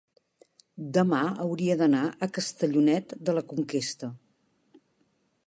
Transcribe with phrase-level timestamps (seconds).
[0.97, 4.11] Demà hauria d'anar a Castellonet de la Conquesta.